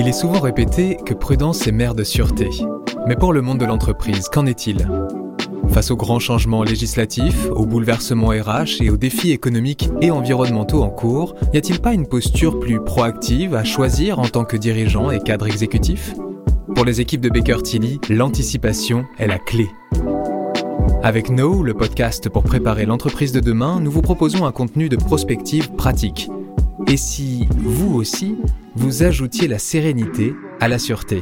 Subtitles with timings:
[0.00, 2.48] Il est souvent répété que prudence est mère de sûreté.
[3.08, 4.88] Mais pour le monde de l'entreprise, qu'en est-il?
[5.70, 10.88] Face aux grands changements législatifs, aux bouleversements RH et aux défis économiques et environnementaux en
[10.88, 15.18] cours, n'y a-t-il pas une posture plus proactive à choisir en tant que dirigeant et
[15.18, 16.14] cadre exécutif?
[16.76, 19.68] Pour les équipes de Baker Tilly, l'anticipation est la clé.
[21.02, 24.96] Avec No, le podcast pour préparer l'entreprise de demain, nous vous proposons un contenu de
[24.96, 26.30] prospective pratique.
[26.86, 28.38] Et si, vous aussi,
[28.78, 31.20] vous ajoutiez la sérénité à la sûreté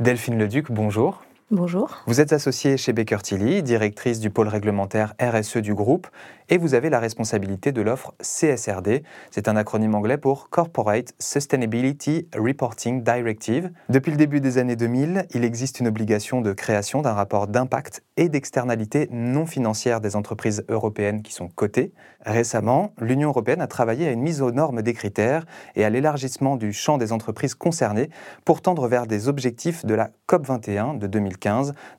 [0.00, 1.22] Delphine Leduc, bonjour.
[1.54, 2.02] Bonjour.
[2.06, 6.06] Vous êtes associée chez Baker Tilly, directrice du pôle réglementaire RSE du groupe,
[6.48, 9.02] et vous avez la responsabilité de l'offre CSRD.
[9.30, 13.70] C'est un acronyme anglais pour Corporate Sustainability Reporting Directive.
[13.90, 18.02] Depuis le début des années 2000, il existe une obligation de création d'un rapport d'impact
[18.16, 21.92] et d'externalité non financière des entreprises européennes qui sont cotées.
[22.24, 26.56] Récemment, l'Union européenne a travaillé à une mise aux normes des critères et à l'élargissement
[26.56, 28.08] du champ des entreprises concernées
[28.46, 31.41] pour tendre vers des objectifs de la COP21 de 2015,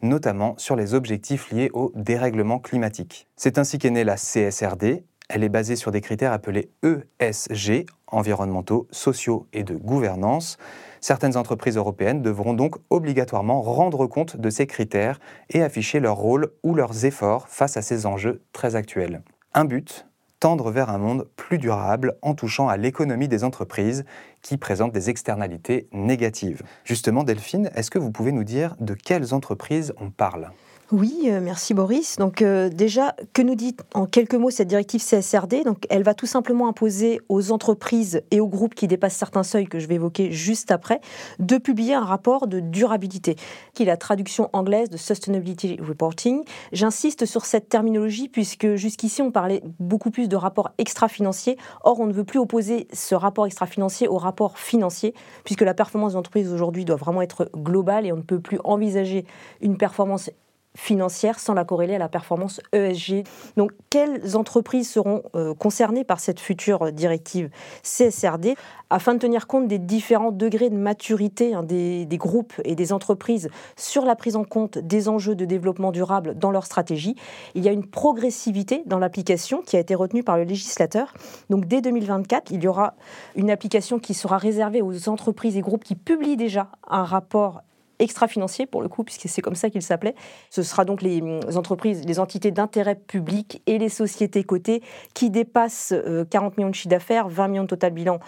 [0.02, 3.28] notamment sur les objectifs liés au dérèglement climatique.
[3.36, 5.04] C'est ainsi qu'est née la CSRD.
[5.30, 10.58] Elle est basée sur des critères appelés ESG, environnementaux, sociaux et de gouvernance.
[11.02, 16.52] Certaines entreprises européennes devront donc obligatoirement rendre compte de ces critères et afficher leur rôle
[16.64, 19.24] ou leurs efforts face à ces enjeux très actuels.
[19.54, 20.06] Un but,
[20.40, 24.04] tendre vers un monde plus durable en touchant à l'économie des entreprises
[24.44, 26.62] qui présentent des externalités négatives.
[26.84, 30.52] Justement, Delphine, est-ce que vous pouvez nous dire de quelles entreprises on parle?
[30.94, 32.18] Oui, euh, merci Boris.
[32.18, 36.14] Donc euh, déjà, que nous dit en quelques mots cette directive CSRD Donc elle va
[36.14, 39.96] tout simplement imposer aux entreprises et aux groupes qui dépassent certains seuils que je vais
[39.96, 41.02] évoquer juste après
[41.40, 43.38] de publier un rapport de durabilité,
[43.74, 46.44] qui est la traduction anglaise de Sustainability Reporting.
[46.74, 51.58] J'insiste sur cette terminologie puisque jusqu'ici on parlait beaucoup plus de rapport extra-financier.
[51.84, 56.12] Or, on ne veut plus opposer ce rapport extra-financier au rapport financier puisque la performance
[56.12, 59.26] des entreprises aujourd'hui doit vraiment être globale et on ne peut plus envisager
[59.60, 60.30] une performance
[60.76, 63.24] financière sans la corréler à la performance ESG.
[63.58, 67.50] Donc, quelles entreprises seront euh, concernées par cette future directive
[67.84, 68.56] CSRD
[68.90, 72.94] afin de tenir compte des différents degrés de maturité hein, des, des, groupes et des
[72.94, 77.16] entreprises sur la prise en compte des enjeux de développement durable dans leur stratégie?
[77.56, 81.14] Il y a une progressivité dans l'application qui a été retenue par le législateur.
[81.50, 82.96] Donc, dès 2024, il y aura
[83.36, 87.62] une application qui sera réservée aux entreprises et groupes qui publient déjà un rapport
[88.04, 90.16] extra-financier pour le coup, puisque c'est comme ça qu'il s'appelait.
[90.50, 94.82] Ce sera donc les hum, entreprises, les entités d'intérêt public et les sociétés cotées
[95.14, 95.94] qui dépassent
[96.30, 98.20] 40 euh, millions de chiffre d'affaires, 20 millions de total bilan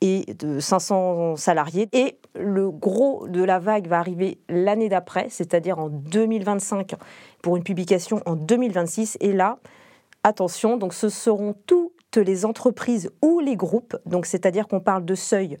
[0.00, 1.88] et de 500 salariés.
[1.92, 6.94] Et le gros de la vague va arriver l'année d'après, c'est-à-dire en 2025,
[7.42, 9.16] pour une publication en 2026.
[9.20, 9.58] Et là,
[10.22, 15.14] attention, donc ce seront toutes les entreprises ou les groupes, donc c'est-à-dire qu'on parle de
[15.14, 15.58] seuil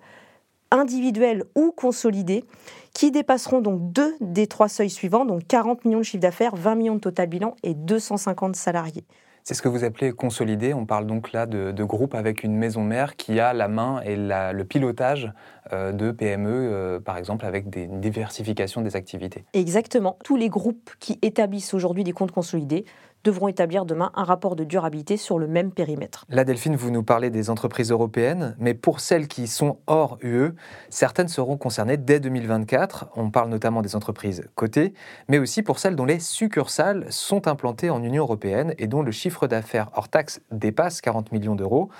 [0.74, 2.44] individuels ou consolidés,
[2.92, 6.74] qui dépasseront donc deux des trois seuils suivants, donc 40 millions de chiffre d'affaires, 20
[6.74, 9.04] millions de total bilan et 250 salariés.
[9.46, 10.72] C'est ce que vous appelez consolidé.
[10.72, 14.00] On parle donc là de, de groupes avec une maison mère qui a la main
[14.00, 15.30] et le pilotage
[15.74, 19.44] euh, de PME, euh, par exemple, avec des, une diversification des activités.
[19.52, 20.16] Exactement.
[20.24, 22.86] Tous les groupes qui établissent aujourd'hui des comptes consolidés
[23.24, 26.24] devront établir demain un rapport de durabilité sur le même périmètre.
[26.28, 30.52] Là, Delphine, vous nous parlez des entreprises européennes, mais pour celles qui sont hors UE,
[30.90, 33.08] certaines seront concernées dès 2024.
[33.16, 34.94] On parle notamment des entreprises cotées,
[35.28, 39.10] mais aussi pour celles dont les succursales sont implantées en Union européenne et dont le
[39.10, 41.90] chiffre d'affaires hors taxe dépasse 40 millions d'euros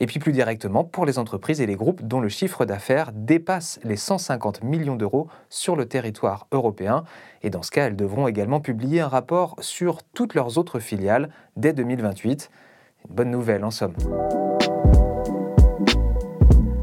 [0.00, 3.78] et puis plus directement pour les entreprises et les groupes dont le chiffre d'affaires dépasse
[3.84, 7.04] les 150 millions d'euros sur le territoire européen.
[7.42, 11.28] Et dans ce cas, elles devront également publier un rapport sur toutes leurs autres filiales
[11.56, 12.50] dès 2028.
[13.08, 13.94] Une bonne nouvelle en somme.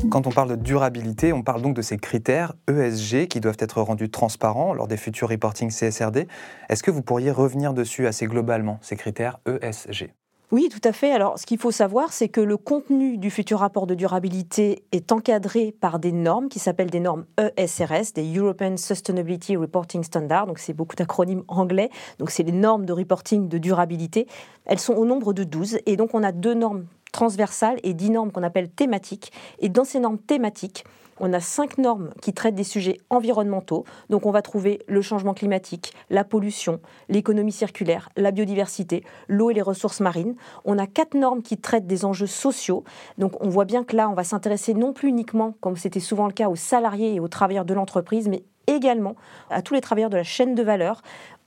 [0.09, 3.81] Quand on parle de durabilité, on parle donc de ces critères ESG qui doivent être
[3.81, 6.27] rendus transparents lors des futurs reporting CSRD.
[6.69, 10.13] Est-ce que vous pourriez revenir dessus assez globalement, ces critères ESG
[10.49, 11.11] oui, tout à fait.
[11.11, 15.11] Alors, ce qu'il faut savoir, c'est que le contenu du futur rapport de durabilité est
[15.11, 20.47] encadré par des normes qui s'appellent des normes ESRS, des European Sustainability Reporting Standards.
[20.47, 21.89] Donc, c'est beaucoup d'acronymes anglais.
[22.17, 24.25] Donc, c'est les normes de reporting de durabilité.
[24.65, 25.79] Elles sont au nombre de 12.
[25.85, 29.33] Et donc, on a deux normes transversales et dix normes qu'on appelle thématiques.
[29.59, 30.85] Et dans ces normes thématiques,
[31.19, 33.85] on a cinq normes qui traitent des sujets environnementaux.
[34.09, 36.79] Donc on va trouver le changement climatique, la pollution,
[37.09, 40.35] l'économie circulaire, la biodiversité, l'eau et les ressources marines.
[40.65, 42.83] On a quatre normes qui traitent des enjeux sociaux.
[43.17, 46.27] Donc on voit bien que là, on va s'intéresser non plus uniquement, comme c'était souvent
[46.27, 49.15] le cas, aux salariés et aux travailleurs de l'entreprise, mais également
[49.49, 51.01] à tous les travailleurs de la chaîne de valeur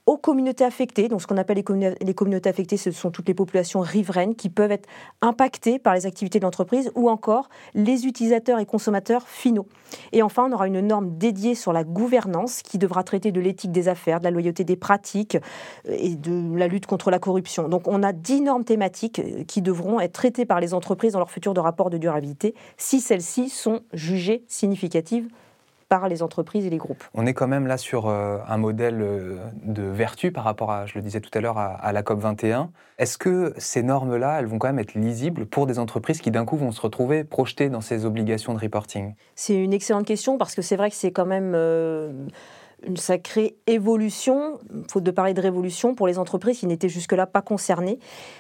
[0.07, 1.09] aux communautés affectées.
[1.09, 1.63] Donc, ce qu'on appelle
[2.01, 4.89] les, communautés affectées, ce sont toutes les populations riveraines qui peuvent être
[5.21, 9.67] impactées par les activités de l'entreprise ou encore les utilisateurs et consommateurs finaux.
[10.13, 13.73] Et enfin, on aura une norme dédiée sur la gouvernance qui devra traiter de l'éthique
[13.73, 15.37] des affaires, de la loyauté des pratiques
[15.89, 17.69] euh, et de la lutte contre la corruption.
[17.69, 21.19] Donc, on a dix normes thématiques euh, qui devront être traitées par les entreprises dans
[21.19, 25.29] leur futur de rapport de durabilité si celles-ci sont jugées significatives
[25.91, 27.03] par les entreprises et les groupes.
[27.15, 30.87] On est quand même là sur euh, un modèle euh, de vertu par rapport à,
[30.87, 32.71] je le disais tout à l'heure, à, la COP 21.
[32.99, 36.45] Est-ce que ces normes-là, elles vont quand même être lisibles pour des entreprises qui d'un
[36.45, 39.15] coup vont se retrouver projetées dans ces obligations de reporting?
[39.35, 41.55] C'est une excellente question parce que c'est vrai que c'est quand même...
[41.57, 42.13] Euh,
[42.87, 44.59] une sacrée évolution,
[44.91, 47.99] faute de parler de révolution, pour les entreprises qui n'étaient jusque-là pas concernées.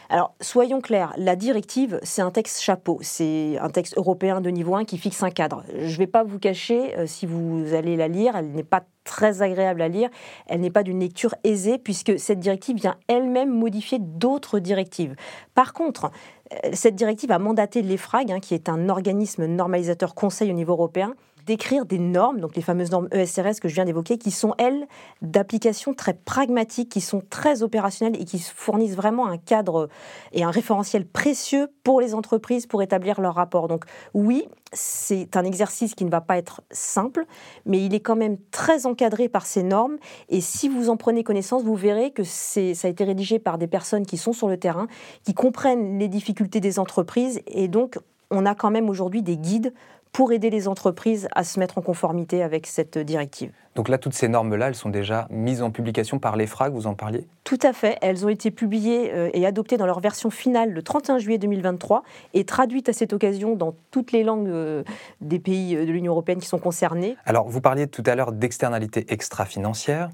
[0.08, 4.74] Alors, soyons clairs, la directive, c'est un texte chapeau, c'est un texte européen de niveau
[4.74, 5.64] 1 qui fixe un cadre.
[5.74, 8.82] Je ne vais pas vous cacher, euh, si vous allez la lire, elle n'est pas
[9.04, 10.10] très agréable à lire,
[10.46, 15.14] elle n'est pas d'une lecture aisée, puisque cette directive vient elle-même modifier d'autres directives.
[15.54, 16.10] Par contre,
[16.52, 20.72] euh, cette directive a mandaté l'EFRAG, hein, qui est un organisme normalisateur conseil au niveau
[20.72, 21.14] européen,
[21.46, 24.86] d'écrire des normes, donc les fameuses normes ESRS que je viens d'évoquer, qui sont, elles,
[25.22, 29.88] d'application très pragmatiques, qui sont très opérationnelles et qui fournissent vraiment un cadre
[30.32, 33.68] et un référentiel précieux pour les entreprises pour établir leur rapport.
[33.68, 33.84] Donc
[34.14, 37.26] oui, c'est un exercice qui ne va pas être simple,
[37.66, 39.96] mais il est quand même très encadré par ces normes.
[40.28, 43.66] Et si vous en prenez connaissance, vous verrez que ça a été rédigé par des
[43.66, 44.86] personnes qui sont sur le terrain,
[45.24, 47.40] qui comprennent les difficultés des entreprises.
[47.46, 47.98] Et donc,
[48.30, 49.72] on a quand même aujourd'hui des guides
[50.12, 53.52] pour aider les entreprises à se mettre en conformité avec cette directive.
[53.76, 56.94] Donc là, toutes ces normes-là, elles sont déjà mises en publication par l'EFRAG, vous en
[56.94, 57.26] parliez?
[57.44, 57.96] Tout à fait.
[58.02, 62.02] Elles ont été publiées euh, et adoptées dans leur version finale le 31 juillet 2023
[62.34, 64.82] et traduites à cette occasion dans toutes les langues euh,
[65.20, 67.16] des pays euh, de l'Union européenne qui sont concernés.
[67.24, 70.10] Alors, vous parliez tout à l'heure d'externalités extra-financières.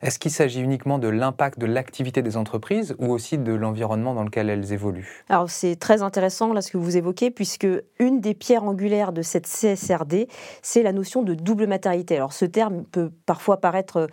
[0.00, 4.22] Est-ce qu'il s'agit uniquement de l'impact de l'activité des entreprises ou aussi de l'environnement dans
[4.22, 5.24] lequel elles évoluent?
[5.28, 7.66] Alors c'est très intéressant là ce que vous évoquez puisque
[7.98, 10.28] une des pierres angulaires de cette CSRD,
[10.62, 12.16] c'est la notion de double matérialité.
[12.16, 14.08] Alors ce terme peut parfois paraître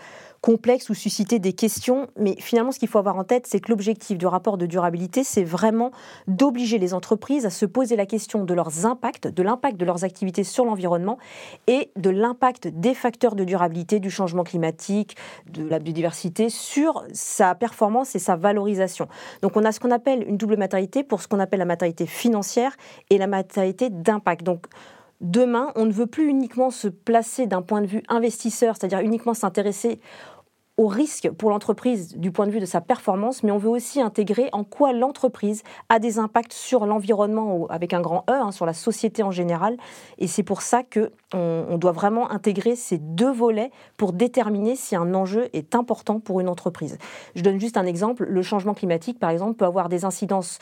[0.45, 2.05] complexe ou susciter des questions.
[2.19, 5.23] Mais finalement, ce qu'il faut avoir en tête, c'est que l'objectif du rapport de durabilité,
[5.23, 5.89] c'est vraiment
[6.27, 10.03] d'obliger les entreprises à se poser la question de leurs impacts, de l'impact de leurs
[10.03, 11.17] activités sur l'environnement
[11.65, 15.17] et de l'impact des facteurs de durabilité, du changement climatique,
[15.49, 19.07] de la biodiversité sur sa performance et sa valorisation.
[19.41, 22.05] Donc on a ce qu'on appelle une double matérialité pour ce qu'on appelle la matérialité
[22.05, 22.77] financière
[23.09, 24.43] et la matérialité d'impact.
[24.43, 24.67] Donc
[25.21, 29.33] demain, on ne veut plus uniquement se placer d'un point de vue investisseur, c'est-à-dire uniquement
[29.33, 29.99] s'intéresser
[30.77, 34.01] au risque pour l'entreprise du point de vue de sa performance, mais on veut aussi
[34.01, 38.65] intégrer en quoi l'entreprise a des impacts sur l'environnement avec un grand E, hein, sur
[38.65, 39.77] la société en général.
[40.17, 44.95] Et c'est pour ça que on, doit vraiment intégrer ces deux volets pour déterminer si
[44.95, 46.97] un enjeu est important pour une entreprise.
[47.35, 48.25] Je donne juste un exemple.
[48.25, 50.59] Le changement climatique, par exemple, peut avoir des incidences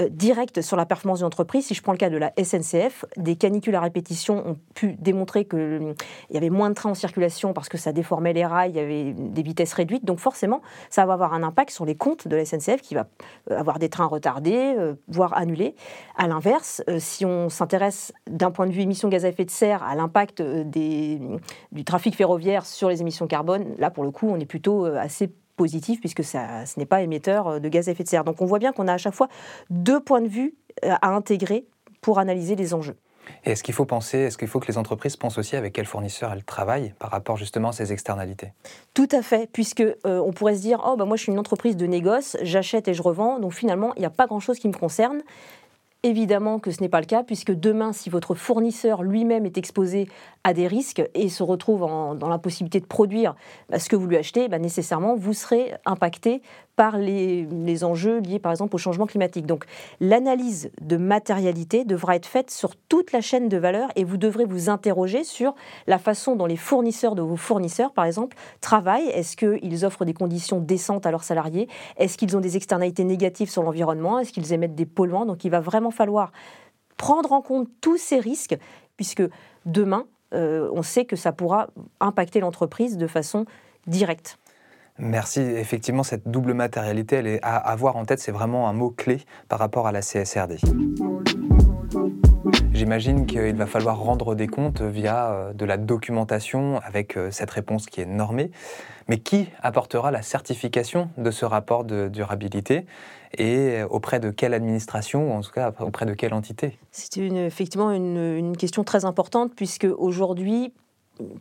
[0.00, 1.66] euh, directes sur la performance d'une entreprise.
[1.66, 5.44] Si je prends le cas de la SNCF, des canicules à répétition ont pu démontrer
[5.44, 5.94] qu'il hum,
[6.30, 8.80] y avait moins de trains en circulation parce que ça déformait les rails, il y
[8.80, 10.04] avait des vitesses réduites.
[10.04, 13.06] Donc forcément, ça va avoir un impact sur les comptes de la SNCF qui va
[13.50, 15.76] euh, avoir des trains retardés, euh, voire annulés.
[16.16, 19.82] À l'inverse, si on s'intéresse d'un point de vue émissions gaz à effet de serre
[19.82, 24.46] à l'impact du trafic ferroviaire sur les émissions carbone, là pour le coup, on est
[24.46, 28.08] plutôt assez positif puisque ça, ce n'est pas émetteur euh, de gaz à effet de
[28.08, 28.24] serre.
[28.24, 29.28] Donc on voit bien qu'on a à chaque fois
[29.70, 30.54] deux points de vue
[30.84, 31.66] euh, à intégrer
[32.00, 32.96] pour analyser les enjeux.
[33.44, 35.86] Et est-ce qu'il faut penser, est-ce qu'il faut que les entreprises pensent aussi avec quels
[35.86, 38.52] fournisseurs elles travaillent par rapport justement à ces externalités?
[38.92, 41.38] Tout à fait, puisque euh, on pourrait se dire oh bah moi je suis une
[41.38, 44.68] entreprise de négoce, j'achète et je revends, donc finalement il n'y a pas grand-chose qui
[44.68, 45.22] me concerne.
[46.04, 50.06] Évidemment que ce n'est pas le cas, puisque demain, si votre fournisseur lui-même est exposé
[50.44, 53.34] à des risques et se retrouve dans l'impossibilité de produire
[53.70, 56.42] bah, ce que vous lui achetez, bah, nécessairement, vous serez impacté
[56.76, 59.46] par les, enjeux liés par exemple au changement climatique.
[59.46, 59.64] Donc
[60.00, 64.44] l'analyse de matérialité devra être faite sur toute la chaîne de valeur et vous devrez
[64.44, 65.54] vous interroger sur
[65.86, 69.08] la façon dont les fournisseurs de vos fournisseurs, par exemple, travaillent.
[69.08, 71.68] Est-ce qu'ils offrent des conditions décentes à leurs salariés?
[71.96, 74.18] Est-ce qu'ils ont des externalités négatives sur l'environnement?
[74.18, 75.26] Est-ce qu'ils émettent des polluants?
[75.26, 76.32] Donc il va vraiment falloir
[76.96, 78.56] prendre en compte tous ces risques
[78.96, 79.22] puisque
[79.66, 81.68] demain, euh, on sait que ça pourra
[82.00, 83.46] impacter l'entreprise de façon
[83.86, 84.38] directe.
[84.98, 85.40] Merci.
[85.40, 89.92] Effectivement, cette double matérialité, à avoir en tête, c'est vraiment un mot-clé par rapport à
[89.92, 90.58] la CSRD.
[92.72, 97.50] J'imagine qu'il va falloir rendre des comptes via euh, de la documentation avec euh, cette
[97.50, 98.50] réponse qui est normée.
[99.08, 102.86] Mais qui apportera la certification de ce rapport de durabilité
[103.36, 106.78] et auprès de quelle administration ou en tout cas auprès de quelle entité?
[106.90, 110.72] C'est effectivement une question très importante puisque aujourd'hui,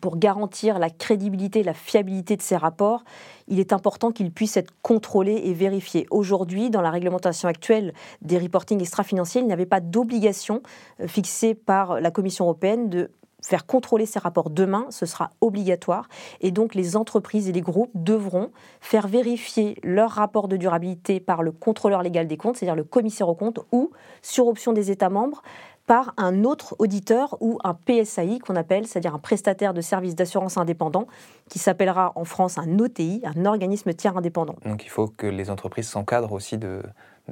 [0.02, 3.04] pour garantir la crédibilité, la fiabilité de ces rapports,
[3.48, 6.06] il est important qu'ils puissent être contrôlés et vérifiés.
[6.12, 10.62] Aujourd'hui, dans la réglementation actuelle des reportings extra-financiers, il n'y avait pas d'obligation
[11.00, 13.10] euh, fixée par la Commission européenne de
[13.44, 16.08] faire contrôler ces rapports demain, ce sera obligatoire.
[16.42, 21.44] Et donc les entreprises et les groupes devront faire vérifier leurs rapports de durabilité par
[21.44, 25.10] le contrôleur légal des comptes, c'est-à-dire le commissaire aux comptes, ou, sur option des États
[25.10, 25.42] membres,
[25.86, 30.58] par un autre auditeur ou un PSAI qu'on appelle, c'est-à-dire un prestataire de services d'assurance
[30.58, 31.08] indépendant,
[31.50, 34.56] qui s'appellera en France un OTI, un organisme tiers indépendant.
[34.66, 36.82] Donc il faut que les entreprises s'encadrent aussi de,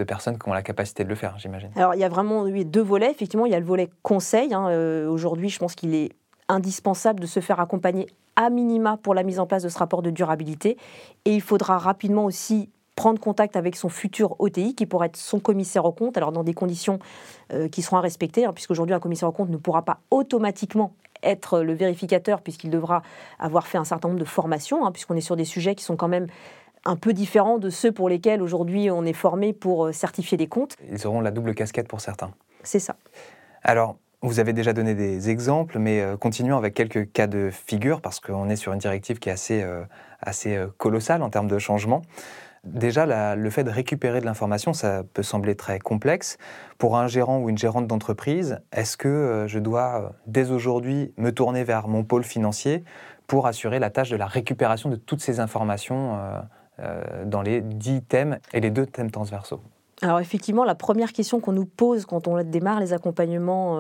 [0.04, 1.70] personnes qui ont la capacité de le faire, j'imagine.
[1.76, 3.12] Alors il y a vraiment deux volets.
[3.12, 4.54] Effectivement, il y a le volet conseil.
[4.54, 4.68] Hein.
[4.70, 6.12] Euh, aujourd'hui, je pense qu'il est
[6.48, 10.02] indispensable de se faire accompagner à minima pour la mise en place de ce rapport
[10.02, 10.78] de durabilité.
[11.26, 15.40] Et il faudra rapidement aussi prendre contact avec son futur OTI, qui pourrait être son
[15.40, 17.00] commissaire au compte, alors dans des conditions
[17.54, 20.94] euh, qui seront à respecter, hein, puisqu'aujourd'hui un commissaire au compte ne pourra pas automatiquement
[21.24, 23.02] être le vérificateur, puisqu'il devra
[23.40, 25.96] avoir fait un certain nombre de formations, hein, puisqu'on est sur des sujets qui sont
[25.96, 26.28] quand même
[26.86, 30.48] un peu différents de ceux pour lesquels aujourd'hui on est formé pour euh, certifier des
[30.48, 30.76] comptes.
[30.92, 32.32] Ils auront la double casquette pour certains.
[32.64, 32.96] C'est ça.
[33.64, 38.02] Alors, vous avez déjà donné des exemples, mais euh, continuons avec quelques cas de figure,
[38.02, 39.66] parce qu'on est sur une directive qui est assez,
[40.22, 42.02] assez colossale en termes de changement.
[42.64, 46.38] Déjà, le fait de récupérer de l'information, ça peut sembler très complexe.
[46.78, 51.12] Pour un gérant ou une gérante d'entreprise, est-ce que euh, je dois, euh, dès aujourd'hui,
[51.18, 52.84] me tourner vers mon pôle financier
[53.26, 56.40] pour assurer la tâche de la récupération de toutes ces informations euh,
[57.26, 59.60] dans les dix thèmes et les deux thèmes transversaux.
[60.02, 63.78] Alors effectivement, la première question qu'on nous pose quand on démarre les accompagnements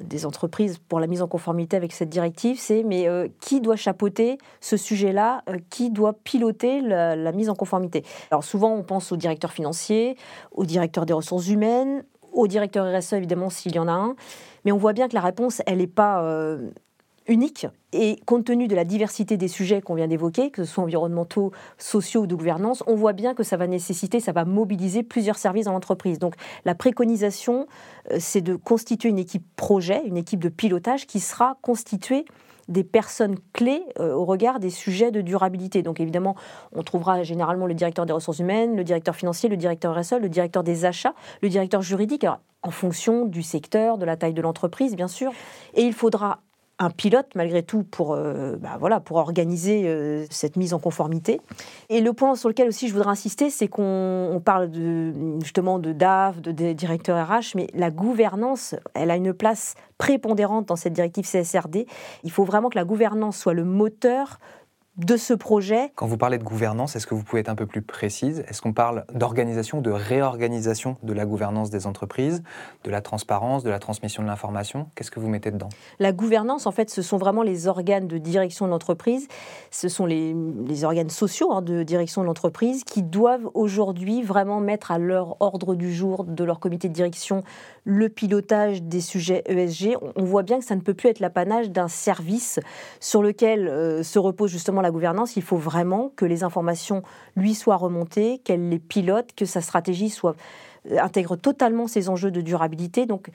[0.00, 3.76] des entreprises pour la mise en conformité avec cette directive, c'est mais euh, qui doit
[3.76, 8.04] chapeauter ce sujet-là euh, Qui doit piloter la, mise en conformité?
[8.30, 10.16] Alors souvent, on pense au directeur financier,
[10.52, 14.16] au directeur des ressources humaines, au directeur RSE évidemment s'il y en a un,
[14.64, 16.70] mais on voit bien que la réponse, elle n'est pas euh,
[17.28, 17.66] unique.
[17.92, 21.52] Et compte tenu de la diversité des sujets qu'on vient d'évoquer, que ce soit environnementaux,
[21.78, 25.38] sociaux ou de gouvernance, on voit bien que ça va nécessiter, ça va mobiliser plusieurs
[25.38, 26.18] services dans l'entreprise.
[26.18, 27.66] Donc la préconisation,
[28.10, 32.24] euh, c'est de constituer une équipe projet, une équipe de pilotage qui sera constituée
[32.68, 35.82] des personnes clés euh, au regard des sujets de durabilité.
[35.82, 36.34] Donc évidemment,
[36.74, 40.28] on trouvera généralement le directeur des ressources humaines, le directeur financier, le directeur RSE, le
[40.28, 42.26] directeur des achats, le directeur juridique,
[42.62, 45.32] en fonction du secteur, de la taille de l'entreprise, bien sûr.
[45.74, 46.40] Et il faudra
[46.78, 51.40] un pilote malgré tout pour, euh, bah, voilà, pour organiser euh, cette mise en conformité.
[51.88, 55.92] Et le point sur lequel aussi je voudrais insister, c'est qu'on parle de, justement de
[55.92, 60.92] DAF, de, de directeur RH, mais la gouvernance, elle a une place prépondérante dans cette
[60.92, 61.86] directive CSRD.
[62.24, 64.38] Il faut vraiment que la gouvernance soit le moteur
[64.96, 65.92] de ce projet.
[65.94, 68.44] Quand vous parlez de gouvernance, est-ce que vous pouvez être un peu plus précise?
[68.48, 72.42] Est-ce qu'on parle d'organisation, de réorganisation de la gouvernance des entreprises,
[72.84, 74.88] de la transparence, de la transmission de l'information?
[74.94, 75.68] Qu'est-ce que vous mettez dedans?
[75.98, 79.28] La gouvernance, en fait, ce sont vraiment les organes de direction de l'entreprise.
[79.70, 80.34] Ce sont les,
[80.84, 85.74] organes sociaux hein, de direction de l'entreprise qui doivent aujourd'hui vraiment mettre à leur ordre
[85.74, 87.42] du jour de leur comité de direction
[87.84, 89.96] le pilotage des sujets ESG.
[90.16, 92.60] On voit bien que ça ne peut plus être l'apanage d'un service
[93.00, 95.36] sur lequel euh, se repose justement la gouvernance.
[95.36, 97.02] Il faut vraiment que les informations
[97.36, 100.36] lui soient remontées, qu'elle les pilote, que sa stratégie soit
[100.90, 103.06] euh, intègre totalement ces enjeux de durabilité.
[103.06, 103.30] Donc,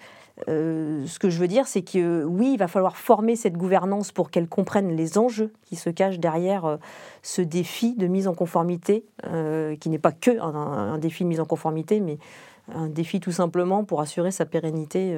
[0.48, 4.12] euh, ce que je veux dire, c'est que oui, il va falloir former cette gouvernance
[4.12, 6.78] pour qu'elle comprenne les enjeux qui se cachent derrière
[7.22, 9.06] ce défi de mise en conformité,
[9.80, 12.18] qui n'est pas que un, défi de mise en conformité, mais
[12.74, 15.16] un défi tout simplement pour assurer sa pérennité.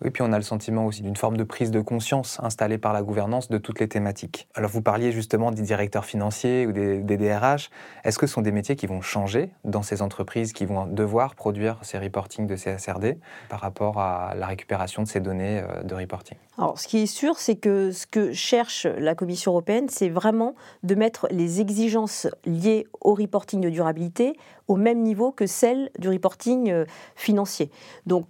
[0.00, 2.92] Oui, puis on a le sentiment aussi d'une forme de prise de conscience installée par
[2.92, 4.46] la gouvernance de toutes les thématiques.
[4.54, 7.70] Alors vous parliez justement des directeurs financiers ou des, DRH.
[8.04, 11.34] Est-ce que ce sont des métiers qui vont changer dans ces entreprises qui vont devoir
[11.34, 15.96] produire ces reportings de CSRD par rapport à la récupération de ces données euh, de
[15.96, 16.38] reporting?
[16.58, 20.54] Alors ce qui est sûr, c'est que ce que cherche la Commission européenne, c'est vraiment
[20.84, 24.34] de mettre les exigences liées au reporting de durabilité
[24.68, 26.84] au même niveau que celles du reporting euh,
[27.16, 27.72] financier.
[28.06, 28.26] Donc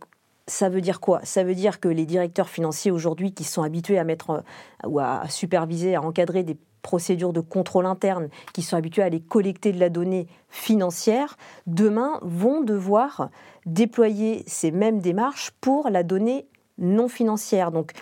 [0.49, 1.21] ça veut dire quoi?
[1.23, 4.99] Ça veut dire que les directeurs financiers aujourd'hui qui sont habitués à mettre euh, ou
[4.99, 9.73] à superviser, à encadrer des procédures de contrôle interne, qui sont habitués à aller collecter
[9.73, 11.37] de la donnée financière,
[11.67, 13.31] demain vont devoir
[13.67, 16.47] déployer ces mêmes démarches pour la donnée
[16.79, 17.73] non financière.
[17.73, 17.93] Donc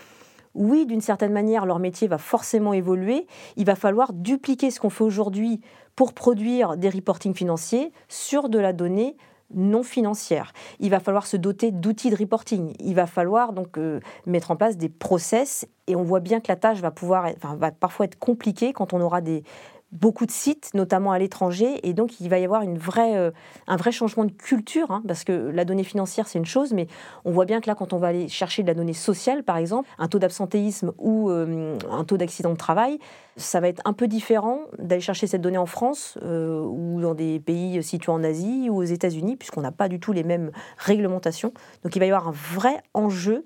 [0.55, 3.26] oui, d'une certaine manière, leur métier va forcément évoluer.
[3.57, 5.61] Il va falloir dupliquer ce qu'on fait aujourd'hui
[5.97, 9.17] pour produire des reportings financiers sur de la donnée
[9.55, 10.53] non financière.
[10.81, 12.75] Il va falloir se doter d'outils de reporting.
[12.81, 16.49] Il va falloir donc euh, mettre en place des process et on voit bien que
[16.49, 19.45] la tâche va pouvoir, va parfois être compliquée quand on aura des
[19.93, 23.31] beaucoup de sites, notamment à l'étranger, et donc il va y avoir une vraie, euh,
[23.66, 26.88] un vrai changement de culture, hein, parce que la donnée financière c'est une chose, mais
[27.25, 29.57] on voit bien que là quand on va aller chercher de la donnée sociale, par
[29.57, 32.99] exemple, un taux d'absentéisme ou euh, un taux d'accident de travail,
[33.37, 37.14] ça va être un peu différent d'aller chercher cette donnée en France euh, ou dans
[37.14, 40.50] des pays situés en Asie ou aux États-Unis, puisqu'on n'a pas du tout les mêmes
[40.78, 41.52] réglementations.
[41.85, 43.45] Donc il va y avoir un vrai enjeu,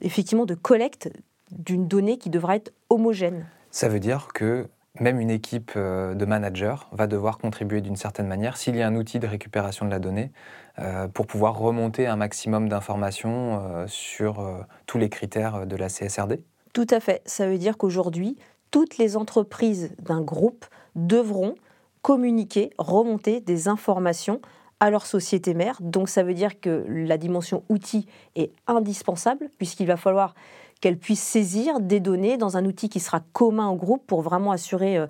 [0.00, 1.10] effectivement, de collecte
[1.52, 3.46] d'une donnée qui devra être homogène.
[3.70, 4.66] Ça veut dire que
[5.00, 8.86] même une équipe euh, de managers va devoir contribuer d'une certaine manière, s'il y a
[8.86, 10.32] un outil de récupération de la donnée,
[10.78, 16.40] euh, pour pouvoir remonter un maximum d'informations euh, sur tous les critères de la CSRD
[16.72, 17.22] Tout à fait.
[17.26, 18.36] Ça veut dire qu'aujourd'hui,
[18.70, 21.54] toutes les entreprises d'un groupe devront
[22.02, 24.40] communiquer, remonter des informations
[24.80, 25.78] à leur société mère.
[25.80, 30.34] Donc ça veut dire que la dimension outil est indispensable puisqu'il va falloir
[30.80, 34.52] qu'elle puisse saisir des données dans un outil qui sera commun au groupe pour vraiment
[34.52, 35.06] assurer euh,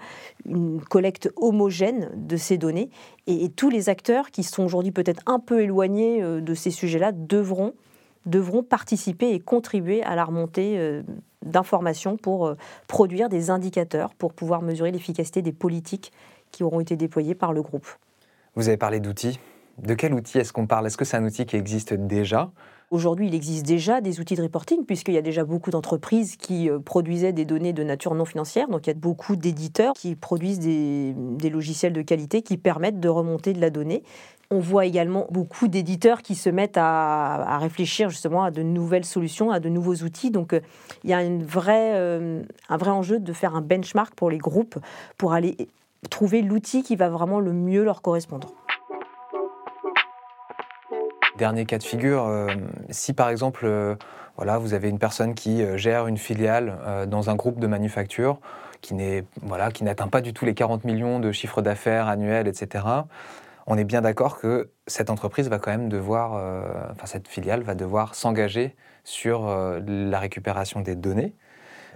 [0.46, 2.90] une collecte homogène de ces données.
[3.26, 7.12] Et, tous les acteurs qui sont aujourd'hui peut-être un peu éloignés euh, de ces sujets-là
[7.12, 7.74] devront,
[8.26, 11.02] devront participer et contribuer à la remontée euh,
[11.44, 12.54] d'informations pour
[12.88, 16.12] produire des indicateurs, pour pouvoir mesurer l'efficacité des politiques
[16.50, 17.86] qui auront été déployées par le groupe.
[18.54, 19.38] Vous avez parlé d'outils.
[19.78, 20.86] De quel outil est-ce qu'on parle?
[20.86, 22.50] Est-ce que c'est un outil qui existe déjà?
[22.90, 26.70] Aujourd'hui, il existe déjà des outils de reporting, puisqu'il y a déjà beaucoup d'entreprises qui
[26.70, 28.66] euh, produisaient des données de nature non financière.
[28.68, 33.10] Donc il y a beaucoup d'éditeurs qui produisent des, logiciels de qualité qui permettent de
[33.10, 34.02] remonter de la donnée.
[34.50, 39.50] On voit également beaucoup d'éditeurs qui se mettent à, réfléchir justement à de nouvelles solutions,
[39.50, 40.30] à de nouveaux outils.
[40.30, 40.60] Donc euh,
[41.04, 44.78] il y a une euh, un vrai enjeu de faire un benchmark pour les groupes
[45.18, 45.58] pour aller
[46.08, 48.54] trouver l'outil qui va vraiment le mieux leur correspondre.
[51.38, 52.48] Dernier cas de figure, euh,
[52.90, 53.94] si par exemple euh,
[54.36, 58.40] voilà, vous avez une personne qui euh, gère une filiale dans un groupe de manufacture
[58.80, 62.84] qui n'est voilà, n'atteint pas du tout les 40 millions de chiffre d'affaires annuels, etc.
[63.68, 66.32] On est bien d'accord que cette entreprise va quand même devoir,
[66.90, 69.46] enfin cette filiale va devoir s'engager sur
[69.86, 71.34] la récupération des données.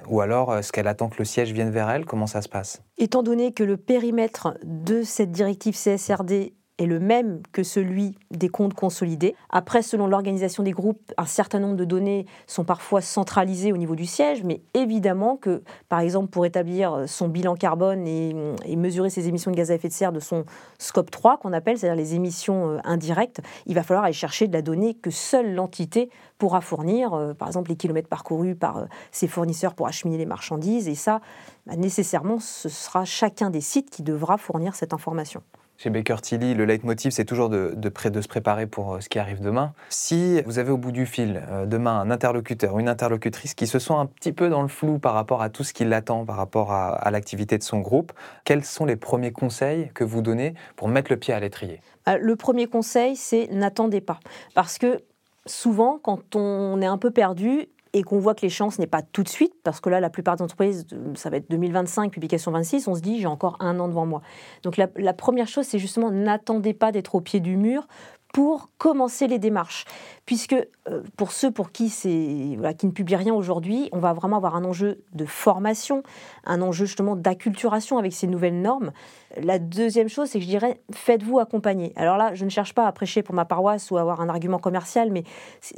[0.08, 2.04] Ou alors, est-ce qu'elle attend que le siège vienne vers elle?
[2.04, 2.82] Comment ça se passe?
[2.99, 6.52] Étant donné que le périmètre de cette directive CSRD
[6.83, 9.35] est le même que celui des comptes consolidés.
[9.51, 13.95] Après, selon l'organisation des groupes, un certain nombre de données sont parfois centralisées au niveau
[13.95, 18.35] du siège, mais évidemment que, par exemple, pour établir son bilan carbone et,
[18.77, 20.45] mesurer ses émissions de gaz à effet de serre de son
[20.79, 24.53] scope 3, qu'on appelle, c'est-à-dire les émissions euh, indirectes, il va falloir aller chercher de
[24.53, 28.85] la donnée que seule l'entité pourra fournir, euh, par exemple les kilomètres parcourus par euh,
[29.12, 31.21] ses fournisseurs pour acheminer les marchandises, et ça,
[31.66, 35.42] bah, nécessairement, ce sera chacun des sites qui devra fournir cette information.
[35.83, 39.40] Chez Baker Tilly, le leitmotiv, c'est toujours de, se préparer pour euh, ce qui arrive
[39.40, 39.73] demain.
[39.88, 43.81] Si vous avez au bout du fil euh, demain un interlocuteur, une interlocutrice qui se
[43.81, 46.37] sent un petit peu dans le flou par rapport à tout ce qui l'attend, par
[46.37, 48.12] rapport à, l'activité de son groupe,
[48.45, 51.81] quels sont les premiers conseils que vous donnez pour mettre le pied à l'étrier?
[52.07, 54.21] Euh, Le premier conseil, c'est n'attendez pas.
[54.55, 55.01] Parce que
[55.47, 59.22] souvent, quand on est un peu perdu, et qu'on voit que l'échéance n'est pas tout
[59.22, 62.88] de suite, parce que là, la plupart des entreprises, ça va être 2025, publication 26,
[62.88, 64.22] on se dit, j'ai encore un an devant moi.
[64.62, 67.87] Donc la, première chose, c'est justement, n'attendez pas d'être au pied du mur
[68.33, 69.85] pour commencer les démarches.
[70.24, 70.55] Puisque
[70.88, 74.57] euh, pour ceux pour qui, voilà, qui ne publient rien aujourd'hui, on va vraiment avoir
[74.57, 76.02] un enjeu de formation,
[76.44, 78.92] un enjeu justement d'acculturation avec ces nouvelles normes.
[79.40, 81.92] La deuxième chose, c'est que je dirais, faites-vous accompagner.
[81.97, 84.59] Alors là, je ne cherche pas à prêcher pour ma paroisse ou avoir un argument
[84.59, 85.25] commercial, mais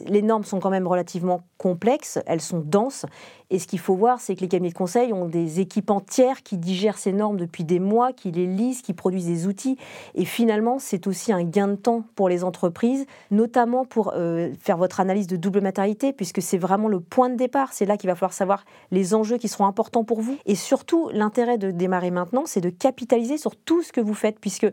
[0.07, 3.07] les normes sont quand même relativement complexes, elles sont denses,
[3.51, 6.43] et ce qu'il faut voir, c'est que les cabinets de conseil ont des équipes entières
[6.43, 9.77] qui digèrent ces normes depuis des mois, qui les lisent, qui produisent des outils,
[10.15, 14.77] et finalement, c'est aussi un gain de temps pour les entreprises, notamment pour euh, faire
[14.77, 18.09] votre analyse de double matérialité, puisque c'est vraiment le point de départ, c'est là qu'il
[18.09, 22.11] va falloir savoir les enjeux qui seront importants pour vous, et surtout, l'intérêt de démarrer
[22.11, 24.67] maintenant, c'est de capitaliser sur tout ce que vous faites, puisque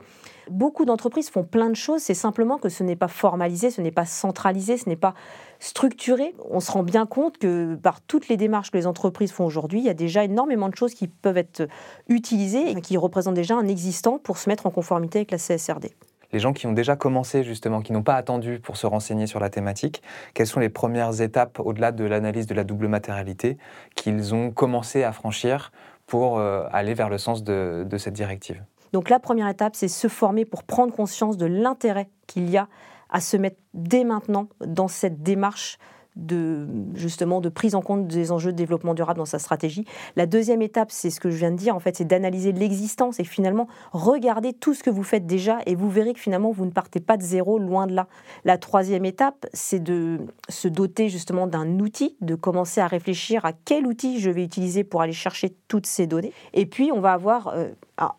[0.50, 3.92] beaucoup d'entreprises font plein de choses, c'est simplement que ce n'est pas formalisé, ce n'est
[3.92, 5.14] pas centralisé, ce n'est pas
[5.60, 6.34] structuré.
[6.50, 9.80] On se rend bien compte que par toutes les démarches que les entreprises font aujourd'hui,
[9.80, 11.68] il y a déjà énormément de choses qui peuvent être
[12.08, 15.94] utilisées et qui représentent déjà un existant pour se mettre en conformité avec la CSRD
[16.34, 19.40] les gens qui ont déjà commencé justement, qui n'ont pas attendu pour se renseigner sur
[19.40, 20.02] la thématique,
[20.34, 23.58] quelles sont les premières étapes au-delà de l'analyse de la double matérialité
[23.96, 25.72] qu'ils ont commencé à franchir
[26.12, 28.62] pour euh, aller vers le sens de, cette directive.
[28.92, 32.68] Donc la première étape, c'est se former pour prendre conscience de l'intérêt qu'il y a
[33.10, 35.78] à se mettre dès maintenant dans cette démarche
[36.16, 39.86] de justement de prise en compte des enjeux de développement durable dans sa stratégie.
[40.16, 43.20] La deuxième étape, c'est ce que je viens de dire, en fait, c'est d'analyser l'existence
[43.20, 46.66] et finalement regarder tout ce que vous faites déjà et vous verrez que finalement vous
[46.66, 48.08] ne partez pas de zéro, loin de là.
[48.46, 50.20] La troisième étape, c'est de
[50.50, 54.84] se doter justement d'un outil, de commencer à réfléchir à quel outil je vais utiliser
[54.84, 56.34] pour aller chercher toutes ces données.
[56.54, 57.70] Et puis on va avoir euh,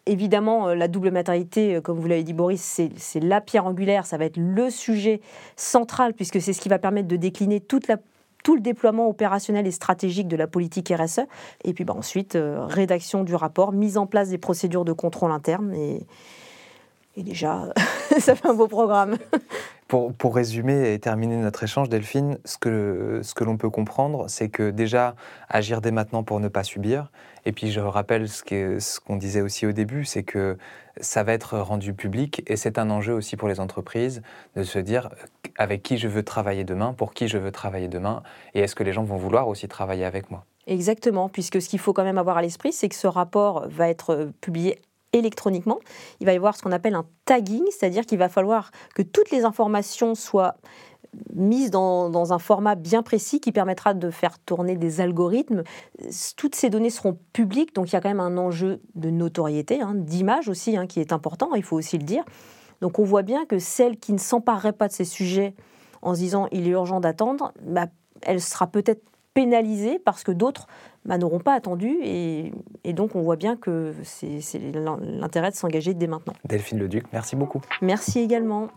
[0.06, 4.06] évidemment euh, la double matérialité, euh, comme vous l'avez dit Boris, c'est la pierre angulaire,
[4.06, 5.20] ça va être le sujet
[5.56, 10.28] central puisque c'est ce qui va permettre de décliner tout le déploiement opérationnel et stratégique
[10.28, 11.22] de la politique RSE.
[11.64, 15.32] Et puis bah, ensuite, euh, rédaction du rapport, mise en place des procédures de contrôle
[15.32, 15.74] interne.
[15.74, 16.06] Et
[17.16, 17.72] déjà,
[18.18, 19.16] ça fait un beau programme.
[20.16, 24.48] Pour, résumer et terminer notre échange, Delphine, ce que, ce que l'on peut comprendre, c'est
[24.48, 25.14] que déjà,
[25.50, 27.12] agir dès maintenant pour ne pas subir.
[27.44, 30.56] Et puis, je rappelle ce qu'on disait aussi au début, c'est que
[30.98, 34.22] ça va être rendu public et c'est un enjeu aussi pour les entreprises
[34.56, 35.10] de se dire
[35.58, 38.22] avec qui je veux travailler demain, pour qui je veux travailler demain,
[38.54, 41.80] et est-ce que les gens vont vouloir aussi travailler avec moi Exactement, puisque ce qu'il
[41.80, 44.80] faut quand même avoir à l'esprit, c'est que ce rapport va être publié
[45.12, 45.78] électroniquement.
[46.20, 49.30] Il va y avoir ce qu'on appelle un tagging, c'est-à-dire qu'il va falloir que toutes
[49.30, 50.56] les informations soient
[51.34, 55.62] mises dans, un format bien précis qui permettra de faire tourner des algorithmes.
[56.36, 59.82] Toutes ces données seront publiques, donc il y a quand même un enjeu de notoriété,
[59.82, 62.24] hein, d'image aussi, hein, qui est important, il faut aussi le dire.
[62.80, 65.54] Donc on voit bien que celle qui ne s'emparerait pas de ces sujets
[66.00, 67.86] en se disant il est urgent d'attendre, bah,
[68.22, 69.02] elle sera peut-être
[69.34, 70.66] pénalisée parce que d'autres
[71.04, 71.98] bah, n'auront pas attendu.
[72.02, 72.52] Et,
[72.92, 74.40] donc, on voit bien que c'est
[74.72, 76.34] l'intérêt de s'engager dès maintenant.
[76.44, 77.60] Delphine Leduc, merci beaucoup.
[77.80, 78.68] Merci également.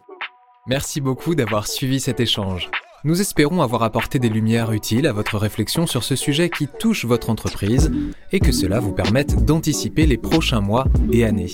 [0.68, 2.72] Merci beaucoup d'avoir suivi cet échange.
[3.04, 7.06] Nous espérons avoir apporté des lumières utiles à votre réflexion sur ce sujet qui touche
[7.06, 7.92] votre entreprise
[8.32, 11.52] et que cela vous permette d'anticiper les prochains mois et années.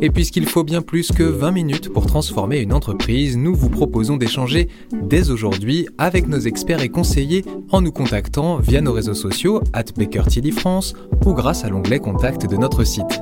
[0.00, 4.16] Et puisqu'il faut bien plus que 20 minutes pour transformer une entreprise, nous vous proposons
[4.16, 9.60] d'échanger dès aujourd'hui avec nos experts et conseillers en nous contactant via nos réseaux sociaux
[9.72, 9.84] at
[10.56, 10.94] France
[11.26, 13.20] ou grâce à l'onglet Contact de notre site.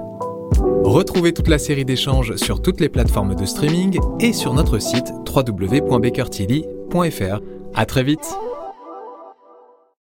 [0.85, 5.13] Retrouvez toute la série d'échanges sur toutes les plateformes de streaming et sur notre site
[5.35, 7.41] www.bakertilly.fr.
[7.75, 8.37] À très vite!